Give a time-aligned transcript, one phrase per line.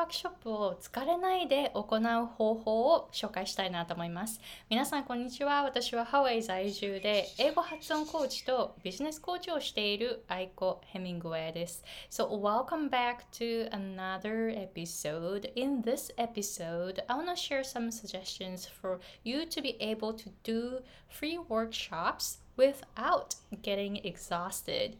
[0.00, 4.40] ワークショップを疲れないで行う方法を紹介したいなと思います。
[4.70, 5.64] 皆さん、こんにちは。
[5.64, 11.84] 私はハワイ在住で英語発音コーチとビジネスコーチをしているアイコ・ヘミングウェイです。
[12.08, 15.52] So, welcome back to another episode.
[15.54, 20.30] In this episode, I want to share some suggestions for you to be able to
[20.42, 24.96] do free workshops without getting exhausted.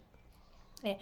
[0.84, 0.98] え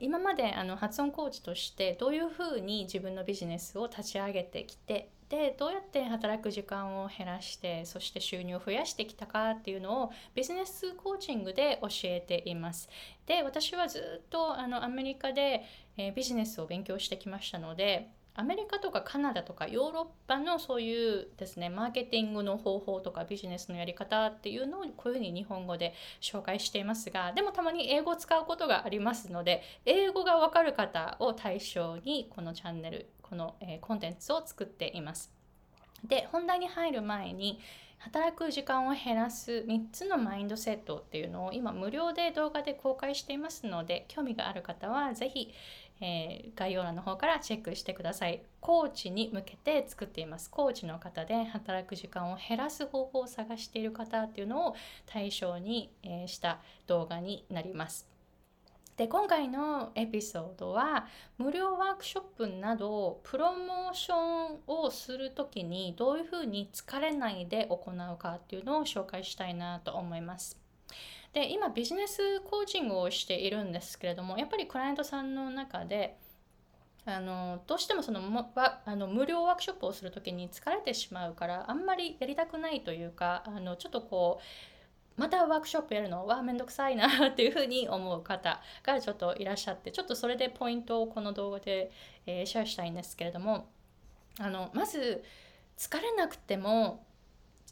[0.00, 12.88] ー、今まであの発音コーチとしてどういうふうに自分のビジネスを立ち上げてきてでどうやって働く時間を減らしてそして収入を増やしてきたかっていうのをビジネスコーチングで教えています。
[13.26, 15.64] で私はずっとあのアメリカで、
[15.96, 35.32] えー、ビジネスを勉強してきましたのでアメリカとかカナダとかヨーロッパのそういうですねマーケティングの方法とかビジネスのやり方っていうのをこういうふうに日本語で紹介していますがでもたまに英語を使うことがありますので英語がわかる方を対象にこのチャンネルこの、え、コンテンツを作っています。
[36.04, 37.60] で本題に入る前に
[37.98, 45.54] 働く時間を減らす3つのマインドセットっていうのを今無料で動画で公開していますので興味がある方は是非
[46.00, 48.42] えー、概要欄の方からチェックしてください。
[48.60, 50.50] コーチに向けて作っています。
[50.50, 58.14] コーチの方で働く時間を減らす方法を探している方っていうのを対象に、えー、した動画になります。
[58.96, 70.60] で今回のエピソードは無料ワークショップなどプロモーションをする時にどういうふうに疲れないで行うかっていうのを紹介したいなと思います。
[71.34, 76.16] で今ビジネスコーチングをしているんですけれどもやっぱりクライアントさんの中で
[77.04, 78.20] あのどうしてもその
[78.56, 84.40] あの無料ワークショップをする時に疲れてしまうからあんまりやりたくないというかあのちょっとこ
[85.18, 86.26] うまたワークショップやるの？
[86.26, 91.90] はめんどくさいなっていうふうに思う方がちょっといらっしゃってちょっとそれでポイントをこの動画で、
[92.26, 93.68] えー、シェアしたいんですけれども
[94.40, 95.22] あのまず
[95.76, 97.04] 疲れなくても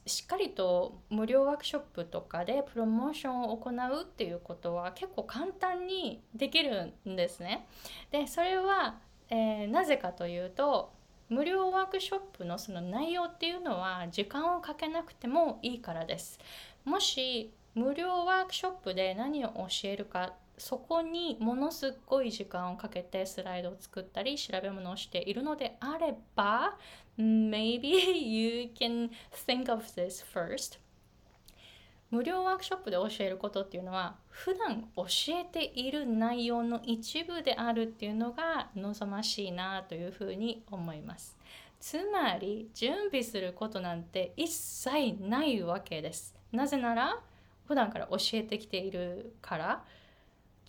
[0.04, 7.66] しっかりと無料ワークショップとかでプロモーションを行うっていうことは結構簡単にできるんですね。
[8.10, 8.98] でそれは、
[9.30, 10.92] えー、なぜかというと
[11.28, 16.38] 無料ワークショップのその内容っていうのは時間をかけなくてもいいからです。
[16.84, 26.76] もし無料ワークショップで何を教えるかそこにものすごい時間をかけてスライドを作ったり調べ物をしているのであれば
[27.18, 29.10] maybe you can
[29.46, 30.78] think of this first.
[32.10, 41.38] 無料ワークショップで教えることっていうのは普段教えている内容の一部であるっていうのが望ましいなというふうに思います。
[41.80, 46.34] つまり準備することなんて一切ないわけです。
[46.52, 47.18] なぜなら
[47.66, 49.84] 普段から教えてきているから。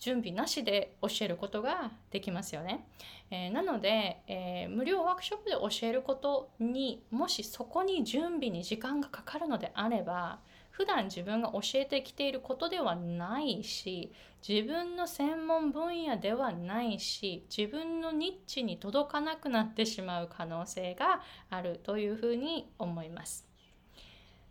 [0.04, 2.86] 準備なしで教えることができますよね。
[3.30, 10.40] えー、なので、えー、無料ワークショップで教えることにもしそこに準備に時間がかかるのであれば
[10.72, 14.12] 普段自分が教えてきていることではないし
[14.46, 23.53] 自分の専門分野ではないし自分のニッチに届かなくなってしまう可能性があるというふうに思います。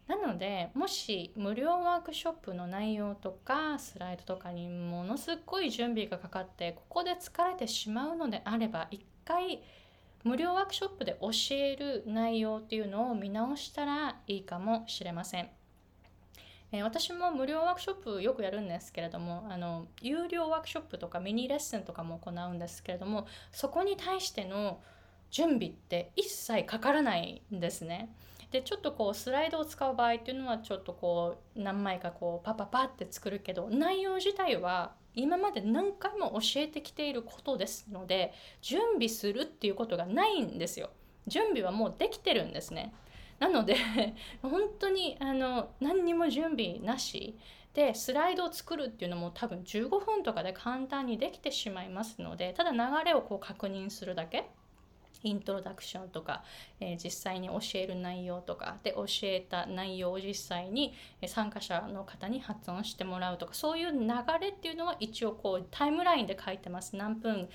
[0.08, 9.62] なのでもし無料ワークショップの内容とかスライドとかにものすごい準備がかかってここで疲れてしまうのであれば一回
[10.24, 15.50] 無料ワークショップで教える内容っていうのを見直したらいいかもしれません。
[16.72, 24.82] えー、私も無料ワークショップよくやるんですけれどもあの有料ワークショップとかミニレッスンとかも行うんですけれどもそこに対しての
[25.30, 28.10] 準備って一切かからないんですね。
[28.54, 38.32] でちょっとこうスライドを使う場合っていうのはちょっとこう何枚かこうパパパって作るけど内容自体は今まで何回も教えてきていることですので
[38.62, 40.92] 準備するっていうことがないんですよ。
[41.26, 42.94] 準備はもうできてるんですね。
[43.40, 43.76] なので
[44.44, 47.36] 本当にあの何にも準備なし
[47.74, 54.48] でスライドを作るっていうのも多分15分とかで簡単にできてしまいますのでただ流れをこう確認するだけ
[55.24, 56.44] イントロダクションとか、
[56.80, 60.94] えー、実際に教える内容とかで教えた内容を実際に
[61.26, 64.08] 参加者の方に発音してもらうとかそういう流
[64.40, 66.96] れっていうのは一応こうタイムラインで書いてます。
[66.96, 67.50] 何分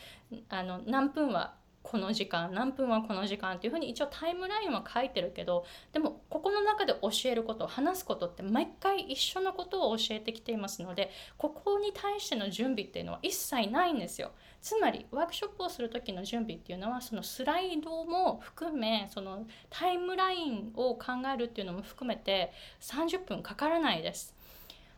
[0.48, 14.32] あの何分はこの時間何分はこの時間っていうふうに一応タイムラインは書いてるけどでもここの中で教えること話すことって毎回一緒のことを教えてきていますのでここに対しての準備っていうのは一切ないんですよ。
[14.60, 24.34] つまりワークショップをする時の準備っていうのはそのスライドも含めそのタイムラインを考えるっていうのも含めて30分かからないです。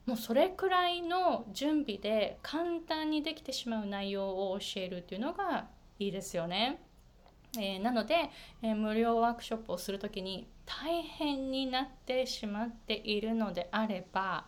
[0.06, 5.69] もうそれくらいの準備で簡単にできてしまう内容を教えるっていうのが
[6.00, 6.81] いいですよね。
[7.56, 8.31] えー、なので、
[8.62, 14.44] えー、無料ワークショップをする時に大変になってしまっているのであれば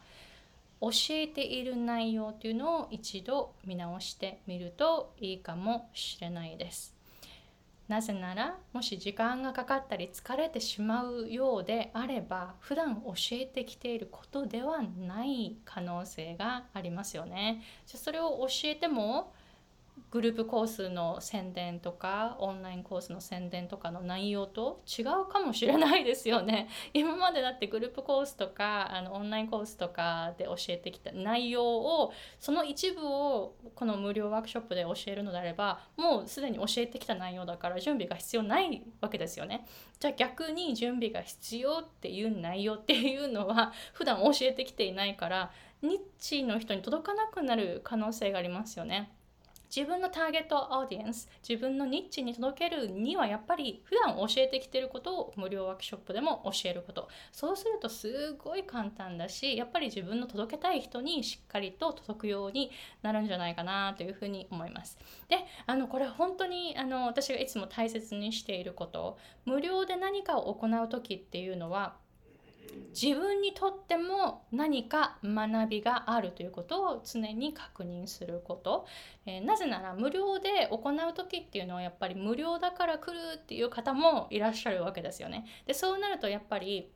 [0.81, 6.94] 教えている内容というのを一度見直してみるといいかもしれないです。
[7.88, 17.62] なぜならもし時間がかかったり疲れてしまうようであれば普段教えてきていることではない可能性がありますよね。
[17.87, 19.34] じゃそれを教えても
[20.12, 26.68] グループコースの宣伝とかオンラインコースの宣伝とかの内容と違うかもしれないですよね。
[26.92, 39.66] 今までだってグループコースとかあのオンラインコースとかで教えてきた内容をその一部をこの無料ワークショップで教えるのであればもうすでに教えてきた内容だから準備が必要ないわけですよね。
[39.98, 45.50] じゃあ逆に準備が必要っていう内容っていうのは 普段教えてきていないから
[45.80, 49.10] ニッチの人に届かなくなる可能性がありますよね。
[49.74, 57.08] 自分のターゲットオーディエンス自分のニッチに届けるにはやっぱり普段教えてきてることを無料ワークショップでも教えること。
[57.32, 62.70] そうするとすごい簡単だしやっぱり自分の届けたい人にしっかりと届くように
[63.00, 64.98] なるんじゃないかなというふうに思います。
[65.28, 69.16] であのこれ本当にあの私がいつも大切にしていること。
[69.46, 71.96] 無料で何かを行う時っていうのは
[72.93, 78.87] 自分にとっても何か学びがあるということを常に確認すること、
[79.26, 85.47] えー、なぜなら無料で行う時っていうのはやっぱり無料だから来るっていう方もいらっしゃるわけですよね。
[85.67, 86.91] でそうなるとやっぱり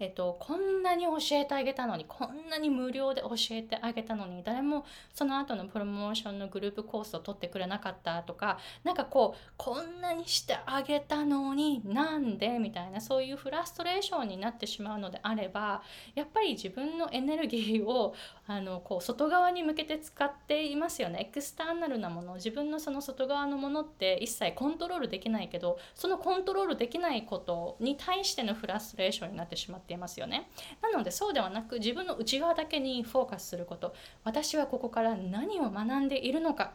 [0.00, 12.58] えっと、こんなに教えてあげたのにこんなに無料で教えてあげたのに誰もその後のプロモーションのグループコースを取ってくれなかったとかなんかこうこんなにしてあげたのになんで？
[12.58, 15.82] みたいなそういうフラストレーションになってしまうのであれば
[16.14, 18.14] やっぱり自分のエネルギーを
[18.46, 21.18] あのこう外側に向けて使っていますよね。
[21.22, 30.50] エクスターナルなもの自分のその外側のものって一切コントロールできないけどそのコントロールできないことに対してのフラストレーションになってしまってっていますよね
[30.82, 36.74] なのでそうではなく自分の内側だけにフォーカスすること私はここから何を学んでいるのか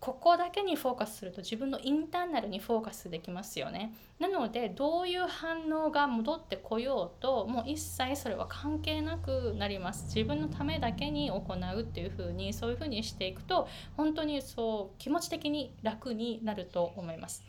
[0.00, 3.94] ここだけにフォーカスすると自分のインターナルにフォーカスできますよね。
[4.18, 10.14] なのでどういう反応が戻ってこようともう一切それは関係なくなります。
[10.14, 17.42] 自分のためだけに行うっていう風にそういう風にしていくと本当にそう気持ち的に楽になると思います。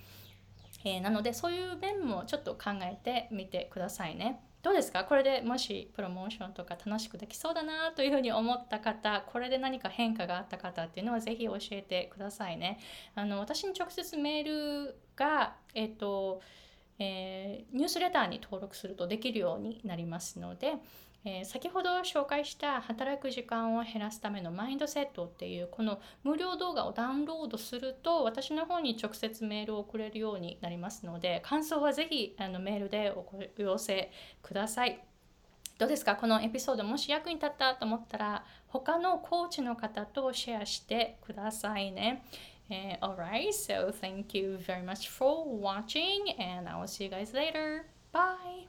[0.85, 4.39] えー、なのでそういう面もちょっと考えてみてくださいね。
[4.65, 5.03] どうですか？
[5.03, 12.79] これでもしプロモーションとか楽しくできそうだなというふうに思った方これで何か変化があった方っていうのはぜひ教えてくださいね。
[13.13, 16.41] あの私に直接メールがえっ、と
[16.99, 20.75] えー、ニュースレターに登録するとできるようになりますので、
[21.25, 33.25] えー、先ほど紹介した働く時間を減らすためのマインドセットっていうこの無料動画をダウンロードすると私の方に直接メールを送れるようになりますので感想はぜひあのメールでお
[33.57, 34.11] 寄せ
[34.41, 35.03] ください。
[35.77, 36.15] どうですか？
[36.15, 42.23] このエピソードもし役に立ったと思ったら他のコーチの方とシェアしてくださいね。
[42.69, 47.85] Uh, alright, so thank you very much for watching and I will see you guys later.
[48.11, 48.65] Bye!